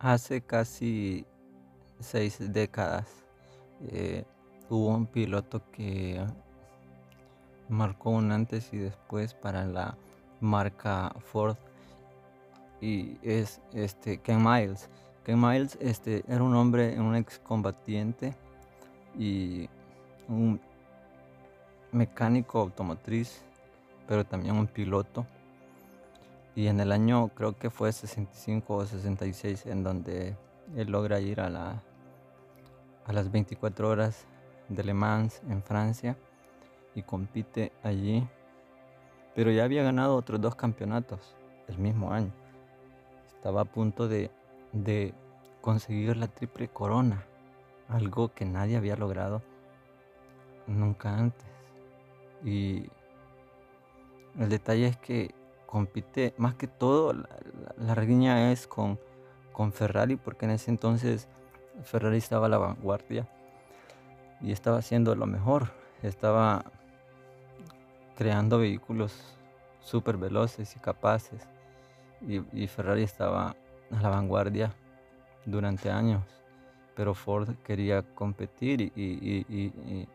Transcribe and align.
Hace 0.00 0.40
casi 0.42 1.26
seis 1.98 2.38
décadas 2.52 3.06
eh, 3.90 4.24
hubo 4.70 4.88
un 4.88 5.06
piloto 5.06 5.60
que 5.72 6.24
marcó 7.68 8.10
un 8.10 8.30
antes 8.30 8.72
y 8.72 8.78
después 8.78 9.34
para 9.34 9.64
la 9.66 9.96
marca 10.40 11.12
Ford 11.18 11.56
y 12.80 13.18
es 13.22 13.60
este 13.72 14.18
Ken 14.18 14.40
Miles. 14.40 14.88
Ken 15.24 15.40
Miles 15.40 15.76
este, 15.80 16.24
era 16.28 16.44
un 16.44 16.54
hombre, 16.54 16.98
un 17.00 17.16
excombatiente 17.16 18.36
y 19.18 19.68
un 20.28 20.60
mecánico 21.90 22.60
automotriz, 22.60 23.42
pero 24.06 24.24
también 24.24 24.56
un 24.56 24.68
piloto. 24.68 25.26
Y 26.58 26.66
en 26.66 26.80
el 26.80 26.90
año 26.90 27.28
creo 27.36 27.56
que 27.56 27.70
fue 27.70 27.92
65 27.92 28.74
o 28.74 28.84
66 28.84 29.66
en 29.66 29.84
donde 29.84 30.36
él 30.74 30.90
logra 30.90 31.20
ir 31.20 31.40
a, 31.40 31.48
la, 31.48 31.84
a 33.06 33.12
las 33.12 33.30
24 33.30 33.88
horas 33.88 34.26
de 34.68 34.82
Le 34.82 34.92
Mans 34.92 35.40
en 35.48 35.62
Francia 35.62 36.16
y 36.96 37.02
compite 37.02 37.70
allí. 37.84 38.26
Pero 39.36 39.52
ya 39.52 39.62
había 39.62 39.84
ganado 39.84 40.16
otros 40.16 40.40
dos 40.40 40.56
campeonatos 40.56 41.36
el 41.68 41.78
mismo 41.78 42.10
año. 42.10 42.32
Estaba 43.28 43.60
a 43.60 43.64
punto 43.64 44.08
de, 44.08 44.32
de 44.72 45.14
conseguir 45.60 46.16
la 46.16 46.26
triple 46.26 46.66
corona, 46.66 47.24
algo 47.88 48.34
que 48.34 48.44
nadie 48.44 48.76
había 48.76 48.96
logrado 48.96 49.42
nunca 50.66 51.16
antes. 51.16 51.46
Y 52.44 52.90
el 54.40 54.48
detalle 54.48 54.88
es 54.88 54.96
que 54.96 55.37
compite, 55.68 56.34
más 56.38 56.54
que 56.54 56.66
todo, 56.66 57.12
la, 57.12 57.28
la, 57.76 57.94
riña 57.94 58.50
es 58.50 58.66
con, 58.66 58.98
con 59.52 59.72
Ferrari, 59.72 60.16
porque 60.16 60.46
en 60.46 60.52
ese 60.52 60.70
entonces 60.70 61.28
Ferrari 61.84 62.16
estaba 62.16 62.46
a 62.46 62.48
la 62.48 62.58
vanguardia 62.58 63.28
y 64.40 64.52
estaba 64.52 64.78
haciendo 64.78 65.14
lo 65.14 65.26
mejor. 65.26 65.70
Estaba 66.02 66.64
creando 68.16 68.58
vehículos 68.58 69.36
súper 69.80 70.16
veloces 70.16 70.74
y 70.74 70.78
capaces. 70.78 71.46
Y, 72.26 72.66
Ferrari 72.66 73.02
estaba 73.02 73.54
a 73.90 74.02
la 74.02 74.08
vanguardia 74.08 74.74
durante 75.44 75.90
años. 75.90 76.22
Pero 76.96 77.14
Ford 77.14 77.50
quería 77.64 78.02
competir 78.14 78.80
y, 78.80 78.92
y, 78.96 80.08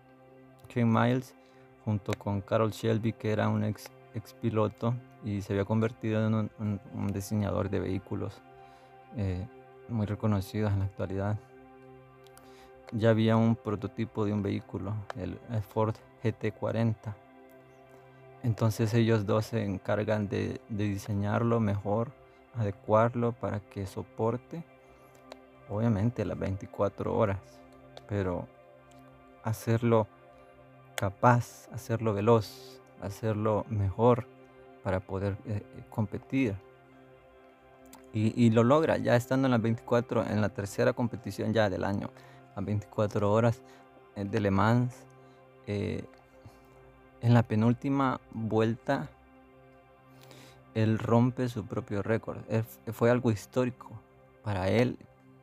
Ken 0.68 0.92
Miles 0.92 1.36
junto 1.86 2.14
con 2.14 2.42
Carol 2.42 2.72
Shelby, 2.72 3.14
que 3.14 3.32
era 3.32 3.48
un 3.48 3.64
ex, 3.64 3.92
ex 4.14 4.34
piloto, 4.34 4.94
y 5.24 5.42
se 5.42 5.54
había 5.54 5.66
convertido 5.66 6.26
en 6.26 6.34
un, 6.34 7.08
diseñador 7.14 7.70
de 7.70 7.80
vehículos 7.80 8.42
eh, 9.16 9.48
muy 9.90 10.06
reconocidos 10.06 10.72
en 10.74 10.80
la 10.80 10.86
actualidad. 10.86 11.38
Ya 12.92 13.10
había 13.10 13.38
un 13.38 13.56
prototipo 13.56 14.26
de 14.26 14.34
un 14.34 14.44
vehículo, 14.44 14.94
el, 15.16 15.40
Ford 15.62 15.96
GT40. 16.24 17.16
Entonces 18.44 18.94
ellos 18.94 19.26
dos 19.26 19.46
se 19.48 19.64
encargan 19.64 20.28
de, 20.28 20.60
de 20.70 20.84
diseñarlo 20.84 21.60
mejor, 21.60 22.12
adecuarlo 22.56 23.32
para 23.32 23.62
que 23.62 23.88
soporte, 23.88 24.64
obviamente 25.70 26.26
las 26.26 26.38
24 26.38 27.16
horas, 27.16 27.40
pero 28.08 28.48
hacerlo 29.44 30.08
capaz, 30.96 31.70
hacerlo 31.72 32.14
veloz, 32.14 32.83
hacerlo 33.04 33.66
mejor 33.70 34.28
para 34.84 35.00
poder 35.00 35.38
eh, 35.46 35.64
competir. 35.90 36.56
Y, 38.16 38.52
lo 38.52 38.64
logra 38.64 38.98
ya 38.98 39.16
estando 39.16 39.48
en 39.48 39.52
las 39.54 39.62
24, 39.62 40.28
en 40.28 40.40
la 40.40 40.50
tercera 40.50 40.94
competición 40.94 41.52
ya 41.52 41.68
del 41.68 41.84
año, 41.84 42.12
a 42.56 42.62
24 42.62 43.32
horas 43.32 43.64
eh, 44.16 44.24
de 44.24 44.40
Le 44.40 44.52
Mans. 44.52 44.94
Eh, 45.66 46.06
en 47.22 47.34
la 47.34 47.42
penúltima 47.42 48.22
vuelta, 48.32 49.10
él 50.76 51.00
rompe 51.00 51.50
su 51.50 51.66
propio 51.66 52.04
récord. 52.04 52.38
Fue 52.92 53.10
algo 53.10 53.32
histórico 53.32 53.90
para 54.44 54.70
él, 54.70 55.00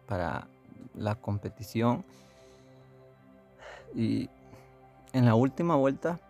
para 0.06 0.46
la 0.94 1.16
competición. 1.16 2.04
Y 3.96 4.30
en 5.12 5.24
la 5.24 5.34
última 5.34 5.74
vuelta, 5.74 6.20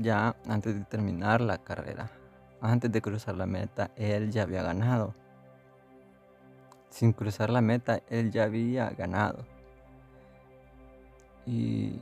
ya 0.00 0.34
antes 0.48 0.74
de 0.74 0.84
terminar 0.84 1.40
la 1.40 1.58
carrera, 1.58 2.10
antes 2.60 2.90
de 2.90 3.02
cruzar 3.02 3.36
la 3.36 3.46
meta, 3.46 3.90
él 3.96 4.30
ya 4.30 4.42
había 4.42 4.62
ganado. 4.62 5.14
Sin 6.88 7.12
cruzar 7.12 7.50
la 7.50 7.60
meta, 7.60 8.00
él 8.08 8.32
ya 8.32 8.44
había 8.44 8.90
ganado. 8.90 9.44
Y 11.46 12.00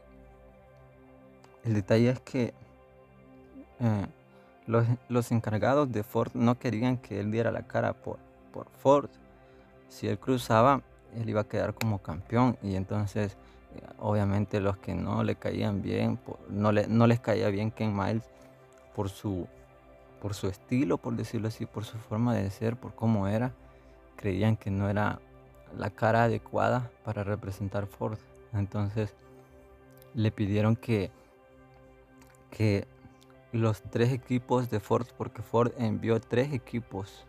el 1.65 1.75
detalle 1.75 2.11
es 2.11 2.21
que 2.21 2.55
eh, 3.81 4.07
los, 4.67 5.33
encargados 5.33 5.91
de 5.91 6.03
Ford 6.03 6.33
no 6.35 6.59
querían 6.59 6.97
que 6.99 7.21
él 7.21 7.31
diera 7.31 7.51
la 7.51 7.63
cara 7.63 7.93
por, 7.93 8.19
por 8.53 8.69
Ford. 8.71 9.11
Si 9.89 10.09
él 10.09 10.19
cruzaba, 10.19 10.83
él 11.17 11.29
iba 11.29 11.43
a 11.43 11.49
quedar 11.49 11.75
como 11.75 12.03
campeón. 12.03 12.57
Y 12.63 12.77
entonces, 12.77 13.37
obviamente, 13.99 14.61
los 14.61 14.77
que 14.79 14.95
no 14.95 15.23
le 15.23 15.37
caían 15.37 15.83
bien, 15.83 16.19
no, 16.49 16.73
le, 16.73 16.87
no 16.87 17.07
les 17.07 17.21
caía 17.21 17.49
bien 17.49 17.71
Ken 17.71 17.97
Miles 17.97 18.29
por 18.95 19.09
su 19.09 19.47
por 20.21 20.35
su 20.35 20.49
estilo, 20.49 20.99
por 20.99 21.15
decirlo 21.15 21.49
así, 21.49 21.67
por 21.67 21.85
su 21.85 21.97
forma 21.99 22.35
de 22.35 22.51
ser, 22.51 22.77
por 22.77 22.95
cómo 22.95 23.29
era, 23.29 23.53
creían 24.17 24.57
que 24.57 24.71
no 24.71 24.89
era 24.89 25.21
la 25.77 25.91
cara 25.91 26.25
adecuada 26.25 26.91
para 27.05 27.25
representar 27.25 27.87
Ford. 27.87 28.19
Entonces 28.53 29.15
le 30.15 30.31
pidieron 30.31 30.77
que, 30.77 31.11
que 32.51 32.87
los 33.53 33.83
tres 33.83 34.13
equipos 34.13 34.71
de 34.71 34.81
Ford, 34.81 35.07
porque 35.17 35.43
Ford 35.43 35.73
envió 35.79 36.21
tres 36.21 36.53
equipos 36.53 37.25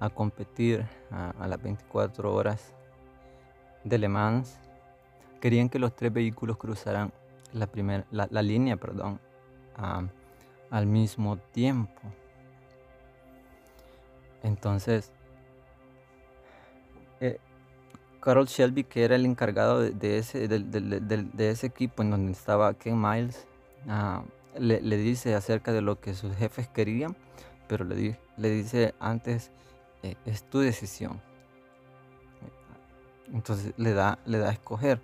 a 0.00 0.10
competir 0.10 0.86
a, 1.10 1.46
las 1.46 1.62
24 1.62 2.32
horas 2.32 2.72
de 3.84 3.98
Le 3.98 4.08
Mans, 4.08 4.58
querían 5.40 5.68
que 5.68 5.78
los 5.78 5.94
tres 5.94 6.12
vehículos 6.12 6.56
cruzaran 6.56 7.12
la, 7.52 7.68
la, 8.10 8.42
línea 8.42 8.76
perdón, 8.76 9.20
al 10.70 10.86
mismo 10.86 11.36
tiempo. 11.36 12.00
Entonces, 14.42 15.12
eh, 17.20 17.38
Carol 18.20 18.46
Shelby, 18.46 18.84
que 18.84 19.04
era 19.04 19.16
el 19.16 19.26
encargado 19.26 19.80
de, 19.80 20.18
ese, 20.18 20.48
de, 20.48 21.50
ese 21.50 21.66
equipo 21.66 22.02
en 22.02 22.10
donde 22.10 22.32
estaba 22.32 22.74
Ken 22.74 23.00
Miles, 23.00 23.46
ah, 23.88 24.22
le, 24.58 24.80
dice 24.96 25.34
acerca 25.34 25.72
de 25.72 25.82
lo 25.82 26.00
que 26.00 26.14
sus 26.14 26.34
jefes 26.36 26.68
querían, 26.68 27.16
pero 27.68 27.84
le, 27.84 28.18
le 28.36 28.50
dice 28.50 28.94
antes, 29.00 29.50
eh, 30.02 30.14
es 30.24 30.44
tu 30.44 30.60
decisión. 30.60 31.20
Entonces 33.32 33.74
le 33.76 33.92
da, 33.92 34.18
le 34.24 34.38
da 34.38 34.50
a 34.50 34.52
escoger. 34.52 35.00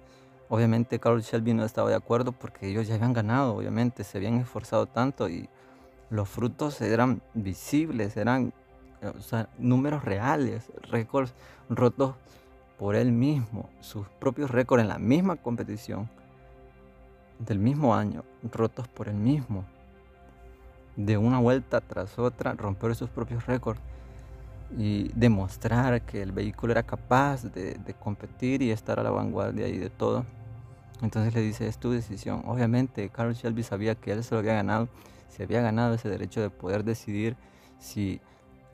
Obviamente 0.55 0.99
Carol 0.99 1.23
Shelby 1.23 1.55
no 1.55 1.65
estaba 1.65 1.89
de 1.89 1.97
acuerdo 1.97 2.33
porque 2.33 2.69
ellos 2.69 2.87
ya 2.87 2.97
habían 2.97 3.15
ganado, 3.15 3.57
obviamente 3.57 4.05
se 4.05 4.19
habían 4.19 4.35
esforzado 4.35 4.85
tanto 4.85 5.31
y 5.31 5.49
los 6.11 6.29
frutos 6.29 6.79
eran 6.83 7.23
visibles, 7.33 8.19
eran 8.19 8.53
números 9.57 10.05
reales, 10.05 10.71
récords 10.91 11.33
rotos 11.71 12.17
por 12.79 12.97
él 12.97 13.13
mismo, 13.13 13.71
sus 13.81 14.07
propios 14.21 14.51
récords 14.51 14.83
en 14.83 14.91
la 14.91 14.99
misma 14.99 15.37
competición 15.37 16.11
del 17.39 17.59
mismo 17.59 17.95
año, 17.95 18.23
rotos 18.53 18.87
por 18.89 19.09
él 19.09 19.15
mismo. 19.17 19.65
De 20.97 21.17
una 21.17 21.39
vuelta 21.39 21.81
tras 21.81 22.19
otra, 22.19 22.53
romper 22.53 22.95
sus 22.95 23.09
propios 23.09 23.47
récords 23.47 23.81
y 24.77 25.09
demostrar 25.15 26.03
que 26.03 26.21
el 26.21 26.33
vehículo 26.33 26.73
era 26.73 26.83
capaz 26.83 27.43
de, 27.43 27.73
de 27.77 27.95
competir 27.95 28.61
y 28.61 28.71
estar 28.71 29.01
a 29.01 29.03
la 29.03 29.11
vanguardia 29.11 29.67
y 29.67 29.79
de 29.79 29.89
todo. 29.89 30.27
Entonces 31.03 31.35
le 31.35 31.41
dice, 31.41 31.67
es 31.67 31.79
tu 31.79 31.91
decisión. 31.91 32.45
Obviamente, 32.47 33.09
Carl 33.09 33.35
Shelby 33.35 33.65
sabía 33.65 33.97
que 33.97 34.13
él 34.13 34.23
se 34.23 34.35
lo 34.35 34.39
había 34.39 34.55
ganado, 34.55 34.89
se 35.29 35.43
había 35.43 35.61
ganado 35.61 35.95
ese 35.95 36.09
derecho 36.09 36.41
de 36.41 36.49
poder 36.49 36.85
decidir 36.85 37.37
si 37.79 38.21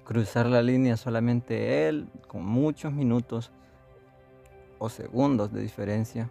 cruzar 0.05 0.47
la 0.47 0.63
línea 0.63 0.99
solamente 0.99 1.89
él, 1.89 2.09
con 2.27 2.45
muchos 2.45 2.93
minutos 2.93 3.51
o 4.79 4.91
segundos 4.91 5.53
de 5.53 5.63
diferencia. 5.63 6.31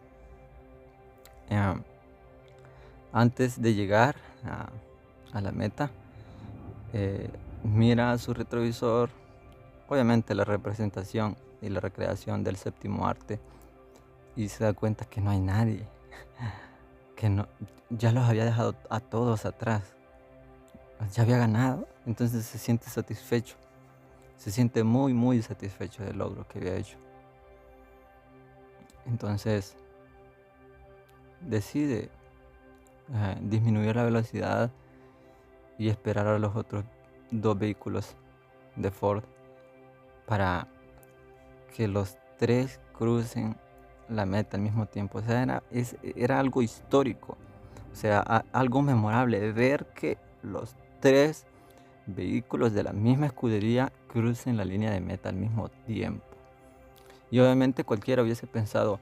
Eh, 1.50 1.76
antes 3.12 3.60
de 3.60 3.74
llegar 3.74 4.16
a, 4.44 5.42
la 5.42 5.52
meta, 5.52 5.90
eh, 6.94 7.30
mira 7.64 8.18
su 8.18 8.34
retrovisor, 8.34 9.10
obviamente 9.88 10.36
la 10.36 10.46
representación 10.46 11.36
y 11.62 11.70
la 11.70 11.80
recreación 11.80 12.44
del 12.44 12.56
séptimo 12.56 13.08
arte 13.08 13.40
y 14.38 14.50
se 14.50 14.64
da 14.64 14.74
cuenta 14.74 15.04
que 15.06 15.20
no 15.20 15.32
hay 15.32 15.40
nadie, 15.40 15.84
que 17.16 17.28
no, 17.28 17.48
ya 17.90 18.12
los 18.12 18.24
había 18.24 18.46
dejado 18.46 18.76
a 18.88 19.00
todos 19.00 19.46
atrás, 19.46 19.96
ya 21.12 21.24
había 21.24 21.40
ganado, 21.40 21.88
entonces 22.06 22.46
se 22.46 22.60
siente 22.60 22.88
satisfecho, 22.88 23.56
se 24.38 24.52
siente 24.52 24.84
muy 24.84 25.14
muy 25.14 25.42
satisfecho 25.42 26.04
del 26.06 26.20
logro 26.20 26.48
que 26.48 26.60
había 26.60 26.76
hecho. 26.76 26.98
Entonces 29.08 29.76
decide 31.42 32.12
eh, 33.14 33.38
disminuir 33.42 33.96
la 33.96 34.04
velocidad 34.04 34.70
y 35.80 35.90
esperar 35.90 36.28
a 36.28 36.38
los 36.38 36.56
otros 36.56 36.86
dos 37.32 37.58
vehículos 37.58 38.16
de 38.76 38.92
Ford 38.92 39.24
para 40.28 40.68
que 41.76 41.88
los 41.88 42.18
tres 42.38 42.80
crucen 42.94 43.58
la 44.10 44.26
meta 44.26 44.58
al 44.58 44.64
mismo 44.64 44.86
tiempo. 44.86 45.20
O 45.20 45.22
sea, 45.22 45.44
era, 45.44 45.64
era 46.16 46.40
algo 46.40 46.62
histórico, 46.62 47.38
o 47.92 47.96
sea, 47.96 48.20
algo 48.52 48.82
memorable, 48.82 49.52
ver 49.52 49.88
que 49.88 50.18
los 50.44 50.76
tres 51.00 51.46
vehículos 52.06 52.74
de 52.74 52.84
la 52.84 52.94
misma 52.94 53.28
escudería 53.28 53.92
crucen 54.08 54.58
la 54.58 54.66
línea 54.66 54.92
de 54.92 55.02
meta 55.02 55.30
al 55.30 55.36
mismo 55.36 55.70
tiempo. 55.86 56.26
Y 57.30 57.40
obviamente 57.40 57.84
cualquiera 57.84 58.24
hubiese 58.24 58.48
pensado, 58.48 59.00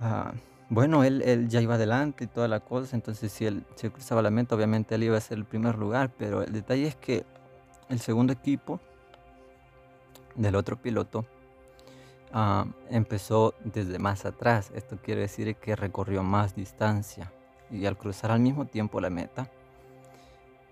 ah, 0.00 0.32
bueno, 0.68 1.04
él, 1.04 1.22
él, 1.22 1.48
ya 1.48 1.60
iba 1.60 1.74
adelante 1.74 2.24
y 2.24 2.26
toda 2.28 2.48
la 2.48 2.60
cosa, 2.60 2.96
entonces 2.96 3.32
si 3.32 3.44
él 3.44 3.64
se 3.74 3.90
cruzaba 3.90 4.22
la 4.22 4.30
meta, 4.30 4.54
obviamente 4.54 4.94
él 4.94 5.02
iba 5.02 5.16
a 5.16 5.20
ser 5.20 5.38
el 5.38 5.44
primer 5.44 5.76
lugar, 5.76 6.10
pero 6.16 6.42
el 6.42 6.52
detalle 6.52 6.86
es 6.86 6.96
que 6.96 7.24
el 7.88 7.98
segundo 8.00 8.32
equipo 8.32 8.80
del 10.34 10.54
otro 10.54 10.76
piloto 10.76 11.26
ah, 12.32 12.66
empezó 12.90 13.54
desde 13.64 13.98
más 13.98 14.24
atrás. 14.24 14.70
Esto 14.74 14.98
quiere 15.02 15.22
decir 15.22 15.56
que 15.56 15.76
recorrió 15.76 16.22
más 16.22 16.54
distancia 16.54 17.32
y 17.70 17.86
al 17.86 17.96
cruzar 17.96 18.30
al 18.30 18.40
mismo 18.40 18.66
tiempo 18.66 19.00
la 19.00 19.10
meta, 19.10 19.48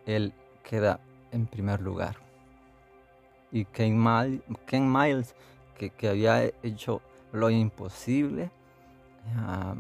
él 0.07 0.33
queda 0.63 1.01
en 1.33 1.47
primer 1.47 1.81
lugar. 1.81 2.17
Y 3.51 3.65
Ken, 3.65 4.01
Miles, 4.01 5.35
que, 5.77 6.09
había 6.09 6.45
hecho 6.63 7.01
lo 7.33 7.51
imposible, 7.51 8.51
ah, 9.37 9.75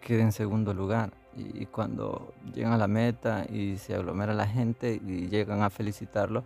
queda 0.00 0.22
en 0.22 0.32
segundo 0.32 0.74
lugar. 0.74 1.12
Y, 1.34 1.66
cuando 1.66 2.34
llegan 2.52 2.72
a 2.72 2.78
la 2.78 2.88
meta 2.88 3.46
y 3.48 3.78
se 3.78 3.94
aglomera 3.94 4.34
la 4.34 4.46
gente 4.46 5.00
y 5.02 5.28
llegan 5.28 5.62
a 5.62 5.70
felicitarlo, 5.70 6.44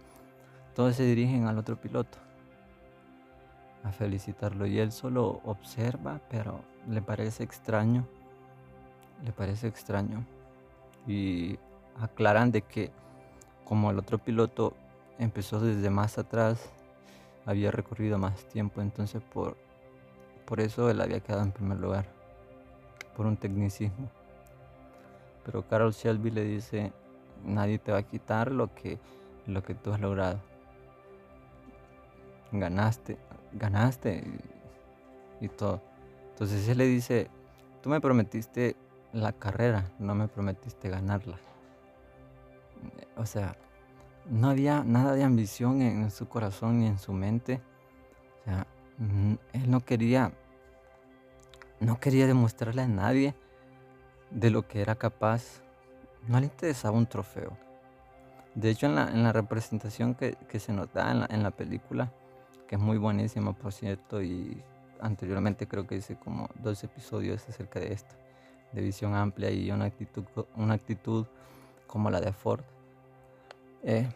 todos 0.75 0.95
se 0.95 1.05
dirigen 1.05 1.47
al 1.47 1.59
otro 1.59 1.77
piloto 1.77 2.26
a 3.87 3.93
felicitarlo 3.93 4.67
y 4.67 4.81
él 4.81 4.91
solo 4.91 5.41
observa, 5.45 6.21
pero 6.29 6.61
le 6.89 7.03
parece 7.03 7.45
extraño, 7.45 8.07
le 9.25 9.33
parece 9.33 9.69
extraño 9.69 10.25
y 11.07 11.59
aclaran 12.01 12.51
de 12.51 12.63
que 12.63 12.91
como 13.65 13.91
el 13.91 13.99
otro 13.99 14.19
piloto 14.19 14.75
empezó 15.19 15.61
desde 15.61 15.89
más 15.89 16.19
atrás, 16.19 16.71
había 17.45 17.71
recorrido 17.71 18.19
más 18.19 18.45
tiempo, 18.49 18.81
entonces 18.81 19.23
por, 19.23 19.57
por 20.47 20.61
eso 20.61 20.91
él 20.91 21.01
había 21.01 21.21
quedado 21.21 21.45
en 21.45 21.53
primer 21.53 21.79
lugar, 21.79 22.07
por 23.17 23.27
un 23.27 23.37
tecnicismo. 23.37 24.11
Pero 25.45 25.63
Carol 25.63 25.93
Shelby 25.93 26.31
le 26.33 26.43
dice, 26.43 26.93
nadie 27.45 27.79
te 27.79 27.93
va 27.93 27.99
a 27.99 28.03
quitar 28.03 28.51
lo 28.51 28.75
que, 28.75 28.99
lo 29.47 29.63
que 29.63 29.75
tú 29.75 29.93
has 29.93 30.01
logrado. 30.01 30.41
Ganaste, 32.51 33.17
ganaste 33.59 34.25
y, 35.41 35.49
todo. 35.49 35.83
Entonces 36.31 36.69
él 36.69 36.79
le 36.79 36.87
dice, 36.87 37.29
tú 37.83 37.89
me 37.89 38.01
prometiste 38.01 38.77
la 39.13 39.33
carrera, 39.33 39.91
no 39.99 40.15
me 40.15 40.29
prometiste 40.29 40.89
ganarla 40.89 41.39
o 43.17 43.27
sea, 43.27 43.57
no 44.29 44.51
había 44.51 44.85
nada 44.85 45.15
de 45.15 45.25
ambición 45.25 45.83
en 45.83 46.11
su 46.11 46.29
corazón 46.29 46.81
ni 46.81 46.87
en 46.87 46.99
su 46.99 47.13
mente. 47.13 47.61
O 48.41 48.45
sea, 48.45 48.67
él 49.53 49.71
no 49.71 49.81
quería, 49.81 50.33
no 51.81 51.99
quería 51.99 52.27
demostrarle 52.27 52.83
a 52.83 52.89
nadie 52.89 53.35
de 54.31 54.51
lo 54.51 54.67
que 54.67 54.81
era 54.81 54.95
capaz. 54.95 55.63
No 56.29 56.39
le 56.41 56.47
interesaba 56.47 56.97
un 56.97 57.07
trofeo. 57.07 57.57
De 58.55 58.71
hecho, 58.71 58.87
en 58.87 58.95
la, 58.95 59.33
representación 59.33 60.15
que, 60.15 60.37
se 60.59 60.73
nota 60.73 61.11
en 61.11 61.21
la, 61.21 61.27
en 61.31 61.43
la 61.43 61.51
película, 61.51 62.13
que 62.67 62.77
es 62.77 62.81
muy 62.81 62.99
buenísima, 62.99 63.53
por 63.53 63.73
cierto, 63.73 64.23
y 64.23 64.63
anteriormente 65.01 65.67
creo 65.67 65.87
que 65.87 65.97
hice 65.97 66.17
como 66.17 66.49
dos 66.63 66.83
episodios 66.85 67.49
acerca 67.49 67.81
de 67.81 67.93
esto, 67.93 68.15
de 68.73 68.83
visión 68.83 69.15
amplia 69.15 69.51
y 69.51 69.71
una 69.71 69.87
actitud, 69.87 70.25
una 70.57 70.75
actitud 70.75 71.27
como 71.87 72.11
la 72.11 72.21
de 72.21 72.33
Ford. 72.33 72.63
Eh, 73.83 74.09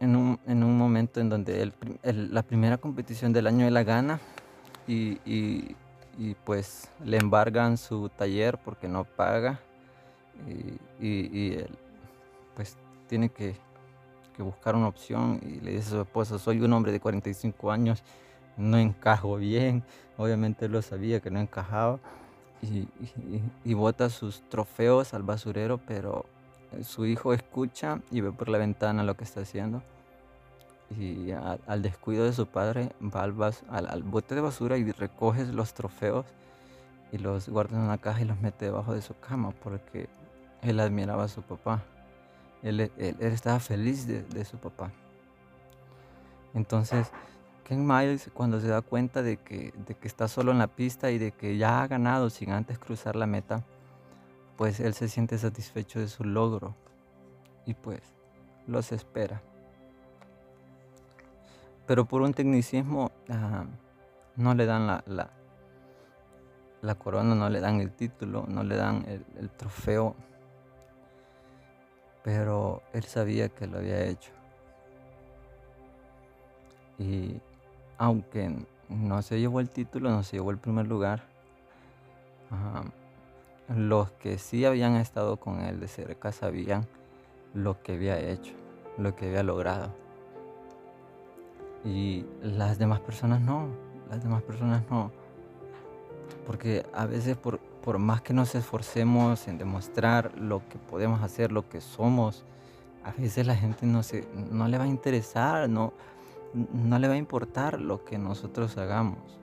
en, 0.00 0.16
un, 0.16 0.38
en, 0.46 0.62
un, 0.62 0.76
momento 0.76 1.20
en 1.20 1.28
donde 1.28 1.72
la 2.02 2.42
primera 2.42 2.76
competición 2.76 3.32
del 3.32 3.46
año 3.46 3.66
él 3.66 3.74
la 3.74 3.84
gana 3.84 4.20
y, 4.86 5.20
y, 5.24 5.74
pues 6.44 6.88
le 7.04 7.18
embargan 7.18 7.76
su 7.76 8.08
taller 8.08 8.58
porque 8.58 8.88
no 8.88 9.04
paga 9.04 9.60
y, 11.00 11.06
y 11.06 11.52
él 11.52 11.78
pues 12.56 12.76
tiene 13.06 13.28
que, 13.28 13.54
que, 14.36 14.42
buscar 14.42 14.76
una 14.76 14.88
opción 14.88 15.40
y 15.42 15.60
le 15.60 15.72
dice 15.72 15.88
a 15.88 15.90
su 15.90 16.00
esposa, 16.00 16.38
soy 16.38 16.60
un 16.60 16.72
hombre 16.72 16.92
de 16.92 17.00
45 17.00 17.70
años, 17.70 18.02
no 18.56 18.78
encajo 18.78 19.36
bien, 19.36 19.82
obviamente 20.16 20.68
lo 20.68 20.82
sabía 20.82 21.20
que 21.20 21.30
no 21.30 21.40
encajaba 21.40 21.98
y, 22.62 22.88
y 23.64 23.74
bota 23.74 24.10
sus 24.10 24.42
trofeos 24.48 25.14
al 25.14 25.22
basurero, 25.22 25.78
pero 25.78 26.26
su 26.82 27.06
hijo 27.06 27.32
escucha 27.32 28.00
y 28.10 28.20
ve 28.20 28.32
por 28.32 28.48
la 28.48 28.58
ventana 28.58 29.04
lo 29.04 29.16
que 29.16 29.24
está 29.24 29.40
haciendo. 29.40 29.82
Y 30.98 31.32
al 31.32 31.82
descuido 31.82 32.24
de 32.24 32.32
su 32.32 32.46
padre 32.46 32.90
va 33.02 33.22
al, 33.22 34.02
bote 34.04 34.34
de 34.36 34.40
basura 34.40 34.78
y 34.78 34.90
recoge 34.92 35.44
los 35.46 35.74
trofeos 35.74 36.26
y 37.10 37.18
los 37.18 37.48
guarda 37.48 37.76
en 37.76 37.84
una 37.84 37.98
caja 37.98 38.20
y 38.20 38.24
los 38.24 38.40
mete 38.40 38.66
debajo 38.66 38.94
de 38.94 39.02
su 39.02 39.18
cama 39.18 39.52
porque 39.64 40.08
él 40.62 40.78
admiraba 40.78 41.24
a 41.24 41.28
su 41.28 41.42
papá. 41.42 41.82
Él, 42.66 42.90
estaba 43.20 43.60
feliz 43.60 44.08
de, 44.08 44.44
su 44.44 44.56
papá. 44.58 44.90
Entonces, 46.52 47.12
Ken 47.62 47.86
Miles, 47.86 48.28
cuando 48.34 48.60
se 48.60 48.66
da 48.66 48.82
cuenta 48.82 49.22
de 49.22 49.36
que, 49.36 49.72
está 50.02 50.26
solo 50.26 50.50
en 50.50 50.58
la 50.58 50.66
pista 50.66 51.12
y 51.12 51.18
de 51.18 51.30
que 51.30 51.56
ya 51.58 51.82
ha 51.82 51.86
ganado 51.86 52.28
sin 52.28 52.50
antes 52.50 52.80
cruzar 52.80 53.14
la 53.14 53.26
meta, 53.26 53.62
pues 54.56 54.80
él 54.80 54.94
se 54.94 55.08
siente 55.08 55.38
satisfecho 55.38 56.00
de 56.00 56.08
su 56.08 56.24
logro 56.24 56.74
y 57.66 57.74
pues 57.74 58.00
los 58.66 58.90
espera. 58.90 59.40
Pero 61.86 62.04
por 62.04 62.22
un 62.22 62.34
tecnicismo 62.34 63.12
ah, 63.28 63.64
no 64.34 64.54
le 64.54 64.66
dan 64.66 64.88
la, 64.88 65.30
la, 66.82 66.94
corona, 66.96 67.36
no 67.36 67.48
le 67.48 67.60
dan 67.60 67.80
el 67.80 67.92
título, 67.92 68.44
no 68.48 68.64
le 68.64 68.74
dan 68.74 69.04
el 69.38 69.50
trofeo. 69.50 70.16
Pero 72.26 72.82
él 72.92 73.04
sabía 73.04 73.48
que 73.48 73.68
lo 73.68 73.78
había 73.78 74.04
hecho. 74.04 74.32
Y 76.98 77.40
aunque 77.98 78.52
no 78.88 79.22
se 79.22 79.38
llevó 79.38 79.60
el 79.60 79.70
título, 79.70 80.10
no 80.10 80.24
se 80.24 80.38
llevó 80.38 80.50
el 80.50 80.58
primer 80.58 80.88
lugar, 80.88 81.22
los 83.68 84.10
que 84.10 84.38
sí 84.38 84.64
habían 84.64 84.96
estado 84.96 85.36
con 85.36 85.60
él 85.60 85.78
de 85.78 85.86
cerca 85.86 86.32
sabían 86.32 86.84
lo 87.54 87.80
que 87.80 87.92
había 87.92 88.18
hecho, 88.18 88.54
lo 88.98 89.14
que 89.14 89.28
había 89.28 89.44
logrado. 89.44 89.94
Y 91.84 92.26
las 92.42 92.76
demás 92.76 92.98
personas 92.98 93.40
no, 93.40 93.68
las 94.10 94.20
demás 94.20 94.42
personas 94.42 94.82
no. 94.90 95.12
Porque 96.44 96.84
a 96.92 97.06
veces 97.06 97.36
por, 97.36 97.60
por 97.86 97.98
más 97.98 98.20
que 98.20 98.34
nos 98.34 98.56
esforcemos 98.56 99.46
en 99.46 99.58
demostrar 99.58 100.36
lo 100.36 100.60
que 100.68 100.76
podemos 100.76 101.22
hacer, 101.22 101.52
lo 101.52 101.68
que 101.68 101.80
somos, 101.80 102.44
a 103.04 103.12
veces 103.12 103.46
la 103.46 103.54
gente 103.54 103.86
no, 103.86 104.02
se, 104.02 104.26
no 104.50 104.66
le 104.66 104.76
va 104.76 104.82
a 104.82 104.88
interesar, 104.88 105.68
no, 105.68 105.92
no 106.52 106.98
le 106.98 107.06
va 107.06 107.14
a 107.14 107.16
importar 107.16 107.80
lo 107.80 108.04
que 108.04 108.18
nosotros 108.18 108.76
hagamos. 108.76 109.38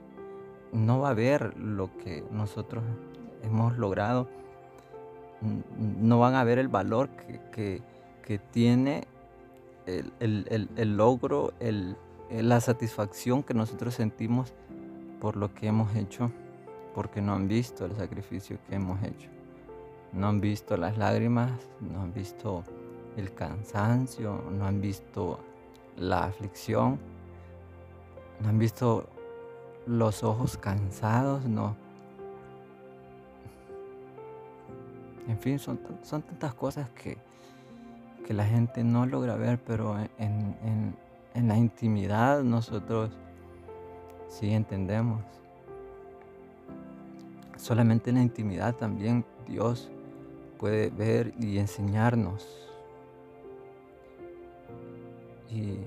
No 0.74 1.00
va 1.00 1.08
a 1.08 1.14
ver 1.14 1.56
lo 1.56 1.96
que 1.96 2.22
nosotros 2.32 2.84
hemos 3.42 3.78
logrado, 3.78 4.28
no 5.78 6.18
van 6.18 6.34
a 6.34 6.44
ver 6.44 6.58
el 6.58 6.68
valor 6.68 7.08
que, 7.50 7.80
tiene 8.50 9.04
el, 9.86 10.96
logro, 10.98 11.54
la 12.28 12.60
satisfacción 12.60 13.42
que 13.42 13.54
nosotros 13.54 13.94
sentimos 13.94 14.52
por 15.18 15.36
lo 15.36 15.54
que 15.54 15.66
hemos 15.66 15.96
hecho, 15.96 16.30
porque 16.94 17.20
no 17.20 17.34
han 17.34 17.48
visto 17.48 17.84
el 17.84 17.96
sacrificio 17.96 18.58
que 18.68 18.76
hemos 18.76 19.02
hecho. 19.02 19.28
No 20.12 20.28
han 20.28 20.40
visto 20.40 20.76
las 20.76 20.96
lágrimas, 20.96 21.50
no 21.80 22.02
han 22.02 22.12
visto 22.12 22.62
el 23.16 23.34
cansancio, 23.34 24.44
no 24.50 24.66
han 24.66 24.80
visto 24.80 25.40
la 25.96 26.24
aflicción, 26.24 26.98
no 28.40 28.48
han 28.48 28.58
visto 28.58 29.08
los 29.86 30.22
ojos 30.22 30.56
cansados, 30.56 31.44
no, 31.44 31.76
En 35.28 35.38
fin, 35.38 35.58
son, 35.58 35.78
tantas 35.78 36.54
cosas 36.54 36.88
que, 36.90 37.16
que 38.26 38.34
la 38.34 38.44
gente 38.44 38.84
no 38.84 39.06
logra 39.06 39.36
ver, 39.36 39.58
pero 39.58 39.98
en, 40.18 40.94
en, 41.34 41.48
la 41.48 41.56
intimidad 41.56 42.42
nosotros 42.42 43.10
sí 44.28 44.50
entendemos. 44.52 45.22
Solamente 47.64 48.10
en 48.10 48.16
la 48.16 48.22
intimidad 48.22 48.74
también 48.74 49.24
Dios 49.48 49.90
puede 50.58 50.90
ver 50.90 51.32
y 51.40 51.56
enseñarnos. 51.56 52.46
Y 55.48 55.78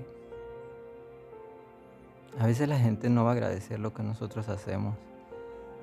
a 2.36 2.46
veces 2.46 2.68
la 2.68 2.80
gente 2.80 3.08
no 3.08 3.22
va 3.22 3.30
a 3.30 3.34
agradecer 3.34 3.78
lo 3.78 3.94
que 3.94 4.02
nosotros 4.02 4.48
hacemos. 4.48 4.96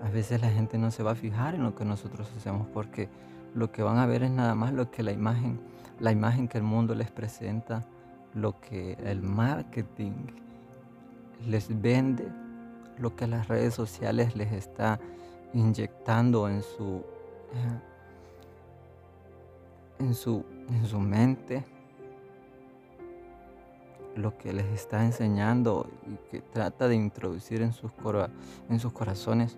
A 0.04 0.10
veces 0.10 0.42
la 0.42 0.50
gente 0.50 0.78
no 0.78 0.92
se 0.92 1.02
va 1.02 1.12
a 1.12 1.16
fijar 1.16 1.56
en 1.56 1.64
lo 1.64 1.76
que 1.76 1.86
nosotros 1.86 2.30
hacemos 2.36 2.68
porque 2.74 3.08
lo 3.54 3.72
que 3.72 3.82
van 3.82 3.98
a 3.98 4.06
ver 4.06 4.24
es 4.24 4.32
nada 4.32 4.54
más 4.54 4.74
lo 4.74 4.92
que 4.92 5.02
la 5.02 5.14
imagen, 5.14 5.62
la 6.02 6.12
imagen 6.12 6.50
que 6.50 6.58
el 6.58 6.66
mundo 6.66 6.94
les 6.94 7.10
presenta, 7.10 7.86
lo 8.34 8.60
que 8.60 8.98
el 9.06 9.22
marketing 9.22 10.12
les 11.48 11.70
vende, 11.82 12.28
lo 12.98 13.16
que 13.16 13.28
las 13.28 13.48
redes 13.48 13.74
sociales 13.74 14.36
les 14.36 14.52
está 14.52 15.00
inyectando 15.56 16.48
en 16.50 16.62
su, 16.62 17.02
eh, 17.54 17.80
en 20.00 20.14
su, 20.14 20.46
en 20.70 20.86
su 20.86 21.00
mente, 21.00 21.64
lo 24.16 24.38
que 24.38 24.54
les 24.54 24.66
está 24.68 25.04
enseñando 25.04 25.90
y 26.08 26.16
que 26.30 26.42
trata 26.42 26.88
de 26.88 26.96
introducir 26.96 27.62
en 27.62 27.74
sus, 27.74 27.92
en 28.70 28.80
sus 28.80 28.94
corazones. 28.94 29.58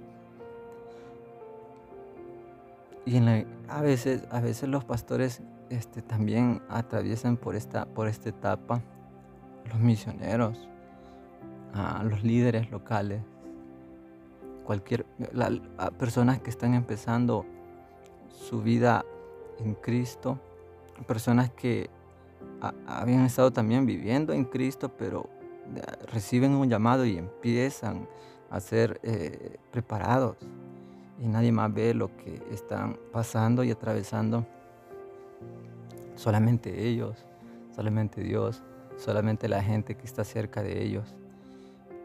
Y 3.05 3.17
a, 3.69 3.81
veces, 3.81 4.23
a 4.31 4.41
veces 4.41 4.69
los 4.69 4.83
pastores 4.83 5.41
este, 5.69 6.01
también 6.01 6.61
atraviesan 6.69 7.37
por 7.37 7.55
esta, 7.55 7.85
por 7.85 8.07
esta 8.07 8.29
etapa, 8.29 8.81
los 9.65 9.79
misioneros, 9.79 10.67
a 11.73 12.03
los 12.03 12.23
líderes 12.23 12.69
locales, 12.69 13.21
cualquier 14.67 15.05
personas 15.97 16.41
que 16.41 16.49
están 16.49 16.73
empezando 16.73 17.45
su 18.29 18.61
vida 18.61 19.05
en 19.59 19.75
Cristo, 19.75 20.39
personas 21.07 21.49
que 21.49 21.89
habían 22.85 23.21
estado 23.21 23.51
también 23.51 23.85
viviendo 23.85 24.33
en 24.33 24.43
Cristo, 24.43 24.91
pero 24.97 25.29
reciben 26.11 26.51
un 26.51 26.67
llamado 26.67 27.05
y 27.05 27.17
empiezan 27.17 28.09
a 28.49 28.59
ser 28.59 28.99
eh, 29.03 29.57
preparados 29.71 30.35
y 31.17 31.27
nadie 31.27 31.53
más 31.53 31.73
ve 31.73 31.93
lo 31.93 32.15
que 32.17 32.41
están 32.51 32.99
pasando 33.13 33.63
y 33.63 33.71
atravesando. 33.71 34.45
Solamente 36.15 36.87
ellos, 36.87 37.25
solamente 37.73 38.21
Dios, 38.21 38.63
solamente 38.97 39.47
la 39.47 39.63
gente 39.63 39.95
que 39.95 40.05
está 40.05 40.25
cerca 40.25 40.61
de 40.61 40.83
ellos. 40.83 41.15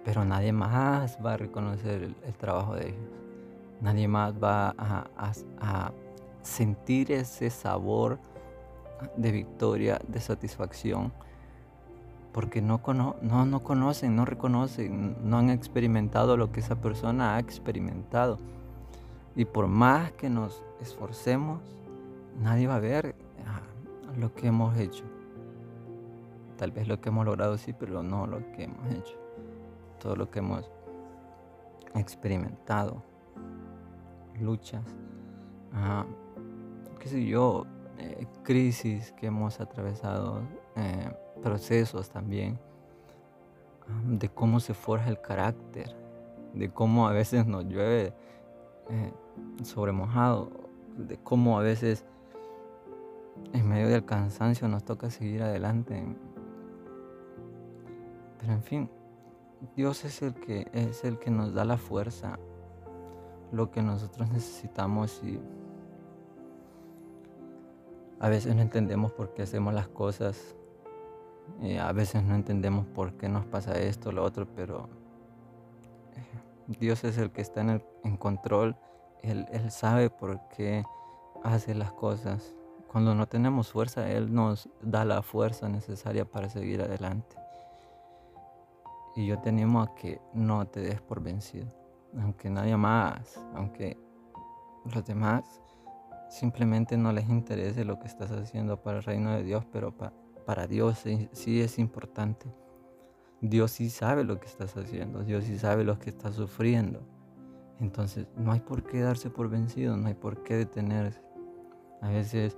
Pero 0.05 0.25
nadie 0.25 0.53
más 0.53 1.19
va 1.25 1.35
a 1.35 1.37
reconocer 1.37 2.03
el, 2.03 2.35
trabajo 2.35 2.75
de 2.75 2.89
ellos. 2.89 3.11
Nadie 3.81 4.09
más 4.09 4.35
va 4.35 4.75
a, 4.79 5.93
sentir 6.43 7.13
ese 7.13 7.51
sabor 7.51 8.19
de 9.17 9.31
victoria, 9.31 10.01
de 10.09 10.21
satisfacción, 10.21 11.13
porque 12.33 12.61
no, 12.61 12.81
no, 13.23 13.47
no 13.47 13.63
conocen, 13.63 14.17
no 14.17 14.25
reconocen, 14.25 15.17
no 15.23 15.39
han 15.39 15.51
experimentado 15.51 16.37
lo 16.37 16.51
que 16.51 16.59
esa 16.59 16.75
persona 16.75 17.37
ha 17.37 17.39
experimentado. 17.39 18.39
Y 19.37 19.45
por 19.45 19.69
más 19.69 20.13
que 20.13 20.29
nos 20.29 20.63
esforcemos, 20.81 21.61
nadie 22.41 22.67
va 22.67 22.77
a 22.77 22.81
ver 22.81 23.15
ah, 23.47 23.61
lo 24.19 24.35
que 24.35 24.49
hemos 24.49 24.77
hecho. 24.79 25.05
Tal 26.57 26.73
vez 26.73 26.89
lo 26.89 27.01
que 27.01 27.09
hemos 27.09 27.25
logrado 27.25 27.57
sí, 27.57 27.73
pero 27.73 28.03
no 28.03 28.27
lo 28.27 28.39
que 28.53 28.65
hemos 28.65 28.87
hecho. 28.93 29.22
Todo 30.03 30.17
lo 30.17 30.29
que 30.29 30.41
hemos 30.41 30.69
experimentado. 31.95 33.05
Luchas. 34.41 34.85
Qué 36.99 37.09
sé 37.09 37.25
yo, 37.25 37.67
eh, 37.99 38.27
crisis 38.43 39.13
que 39.13 39.27
hemos 39.27 39.61
atravesado, 39.61 40.41
eh, 40.75 41.17
procesos 41.41 42.11
también, 42.11 42.59
de 44.07 44.29
cómo 44.29 44.59
se 44.59 44.75
forja 44.75 45.09
el 45.09 45.21
carácter, 45.21 45.95
de 46.53 46.69
cómo 46.69 47.07
a 47.07 47.13
veces 47.13 47.47
nos 47.47 47.65
llueve 47.65 48.13
eh, 48.91 49.13
sobremojado, 49.63 50.51
de 50.97 51.17
cómo 51.19 51.59
a 51.59 51.63
veces 51.63 52.05
en 53.53 53.69
medio 53.69 53.89
del 53.89 54.05
cansancio 54.05 54.67
nos 54.67 54.85
toca 54.85 55.11
seguir 55.11 55.43
adelante. 55.43 56.05
Pero 58.41 58.53
en 58.53 58.63
fin, 58.63 58.91
Dios 59.77 60.05
es 60.05 60.23
el 60.23 60.35
que 60.35 60.69
es 60.73 61.05
el 61.05 61.19
que 61.19 61.31
nos 61.31 61.55
da 61.55 61.65
la 61.65 61.77
fuerza, 61.77 62.39
lo 63.53 63.71
que 63.71 63.83
nosotros 63.83 64.31
necesitamos 64.31 65.23
y 65.23 65.41
a 68.21 68.29
veces 68.29 68.55
no 68.55 68.63
entendemos 68.63 69.13
por 69.13 69.35
qué 69.35 69.43
hacemos 69.43 69.75
las 69.75 69.89
cosas, 69.89 70.57
y 71.61 71.77
a 71.77 71.91
veces 71.93 72.23
no 72.23 72.35
entendemos 72.35 72.87
por 72.87 73.15
qué 73.15 73.29
nos 73.29 73.45
pasa 73.47 73.79
esto, 73.79 74.13
lo 74.13 74.23
otro, 74.23 74.47
pero 74.55 74.89
Dios 76.67 77.05
es 77.05 77.19
el 77.19 77.31
que 77.31 77.43
está 77.43 77.61
en, 77.61 77.85
en 78.05 78.17
control, 78.17 78.77
él, 79.23 79.47
él, 79.53 79.71
sabe 79.71 80.11
por 80.11 80.41
qué 80.49 80.85
hace 81.43 81.75
las 81.75 81.93
cosas. 81.93 82.55
Cuando 82.89 83.15
no 83.15 83.27
tenemos 83.27 83.73
fuerza, 83.73 84.11
Él 84.11 84.35
nos 84.35 84.69
da 84.83 85.05
la 85.05 85.23
fuerza 85.23 85.69
necesaria 85.69 86.25
para 86.25 86.49
seguir 86.49 86.83
adelante. 86.83 87.42
Y 89.15 89.27
yo 89.27 89.39
te 89.41 89.51
animo 89.51 89.83
a 89.83 89.95
que 89.95 90.21
no 90.33 90.67
te 90.67 90.81
des 90.81 91.01
por 91.01 91.23
vencido, 91.23 91.67
aunque 92.19 92.49
nadie 92.49 92.77
más, 92.77 93.39
aunque 93.55 93.99
los 94.93 95.05
demás 95.05 95.45
simplemente 96.31 96.97
no 96.97 97.13
les 97.13 97.29
interese 97.29 97.85
lo 97.85 97.99
que 97.99 98.07
estás 98.07 98.31
haciendo 98.31 98.81
para 98.83 98.99
el 98.99 99.05
reino 99.05 99.33
de 99.33 99.45
Dios, 99.45 99.67
pero 99.71 99.95
para 100.47 100.67
Dios 100.67 101.05
sí 101.33 101.61
es 101.61 101.79
importante. 101.79 102.47
Dios 103.43 103.73
sí 103.73 103.91
sabe 103.91 104.25
lo 104.25 104.39
que 104.39 104.47
estás 104.47 104.77
haciendo, 104.77 105.25
Dios 105.25 105.45
sí 105.45 105.59
sabe 105.59 105.85
lo 105.85 105.99
que 105.99 106.11
estás 106.11 106.37
sufriendo. 106.37 107.01
Entonces 107.81 108.29
no 108.37 108.53
hay 108.53 108.61
por 108.61 108.85
qué 108.85 109.01
darse 109.01 109.29
por 109.29 109.49
vencido, 109.49 109.97
no 109.97 110.07
hay 110.07 110.15
por 110.15 110.43
qué 110.43 110.57
detenerse. 110.57 111.21
A 112.01 112.09
veces 112.09 112.57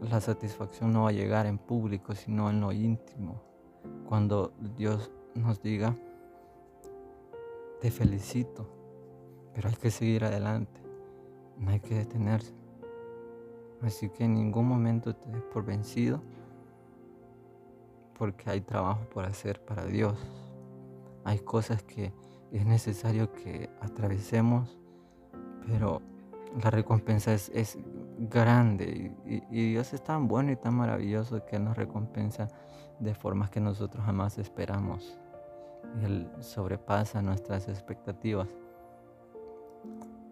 la 0.00 0.20
satisfacción 0.20 0.92
no 0.92 1.02
va 1.02 1.10
a 1.10 1.12
llegar 1.12 1.46
en 1.46 1.58
público, 1.58 2.14
sino 2.14 2.48
en 2.48 2.60
lo 2.60 2.72
íntimo. 2.72 3.42
Cuando 4.06 4.52
Dios 4.76 5.10
nos 5.34 5.62
diga, 5.62 5.96
te 7.80 7.90
felicito, 7.90 8.68
pero 9.54 9.68
hay 9.68 9.76
que 9.76 9.90
seguir 9.90 10.24
adelante, 10.24 10.80
no 11.58 11.70
hay 11.70 11.80
que 11.80 11.94
detenerse. 11.94 12.54
Así 13.82 14.10
que 14.10 14.24
en 14.24 14.34
ningún 14.34 14.66
momento 14.66 15.14
te 15.14 15.30
des 15.30 15.42
por 15.42 15.64
vencido 15.64 16.22
porque 18.18 18.50
hay 18.50 18.60
trabajo 18.60 19.08
por 19.08 19.24
hacer 19.24 19.64
para 19.64 19.86
Dios. 19.86 20.14
Hay 21.24 21.38
cosas 21.38 21.82
que 21.82 22.12
es 22.52 22.66
necesario 22.66 23.32
que 23.32 23.70
atravesemos, 23.80 24.76
pero 25.66 26.02
la 26.62 26.70
recompensa 26.70 27.32
es, 27.32 27.78
grande 28.18 29.16
y, 29.24 29.42
y, 29.50 29.70
Dios 29.70 29.94
es 29.94 30.04
tan 30.04 30.28
bueno 30.28 30.52
y 30.52 30.56
tan 30.56 30.74
maravilloso 30.74 31.46
que 31.46 31.58
nos 31.58 31.74
recompensa 31.74 32.48
de 32.98 33.14
formas 33.14 33.48
que 33.48 33.60
nosotros 33.60 34.04
jamás 34.04 34.36
esperamos. 34.36 35.19
Él 36.02 36.30
sobrepasa 36.40 37.22
nuestras 37.22 37.68
expectativas 37.68 38.48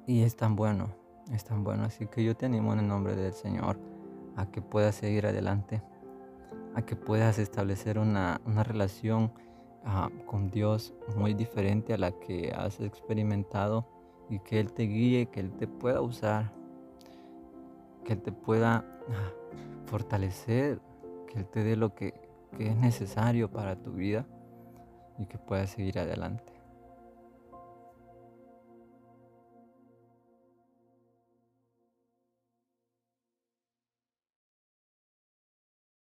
y 0.07 0.23
es 0.23 0.37
tan 0.37 0.57
bueno, 0.57 0.89
es 1.33 1.45
tan 1.45 1.65
bueno. 1.65 1.85
Así 1.85 2.07
que 2.07 2.25
yo 2.25 2.37
te 2.37 2.47
animo 2.47 2.73
en 2.73 2.81
el 2.81 2.89
nombre 2.89 3.17
del 3.17 3.33
Señor 3.33 3.79
a 4.37 4.47
que 4.51 4.63
puedas 4.63 4.95
seguir 4.95 5.27
adelante 5.27 5.83
a 6.79 6.83
que 6.83 6.95
puedas 6.95 7.39
establecer 7.39 7.99
una, 7.99 8.39
relación 8.63 9.33
ah, 9.85 10.11
con 10.27 10.49
Dios 10.49 10.95
muy 11.17 11.35
diferente 11.35 11.93
a 11.93 11.99
la 11.99 12.13
que 12.13 12.53
has 12.55 12.81
experimentado 12.81 13.85
y 14.31 14.39
que 14.39 14.61
Él 14.61 14.73
te 14.73 14.85
guíe, 14.85 15.27
que 15.27 15.41
Él 15.41 15.51
te 15.53 15.67
pueda 15.67 16.01
usar, 16.01 16.53
que 18.05 18.13
Él 18.13 18.23
te 18.23 18.31
pueda 18.31 18.85
ah, 19.09 19.33
fortalecer, 19.87 20.81
que 21.27 21.41
Él 21.41 21.47
te 21.47 21.65
dé 21.65 21.75
lo 21.75 21.97
que, 21.97 22.15
que 22.57 22.69
es 22.69 22.77
necesario 22.77 23.51
para 23.51 23.75
tu 23.77 23.93
vida 23.93 24.25
y 25.19 25.27
que 25.27 25.39
puedas 25.39 25.71
seguir 25.71 25.99
adelante. 25.99 26.58